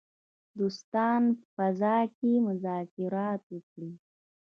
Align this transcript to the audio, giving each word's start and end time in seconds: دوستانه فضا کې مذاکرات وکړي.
دوستانه 0.57 1.33
فضا 1.55 1.97
کې 2.17 2.31
مذاکرات 2.47 3.41
وکړي. 3.53 3.91